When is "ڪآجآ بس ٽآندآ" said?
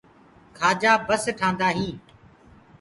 0.57-1.67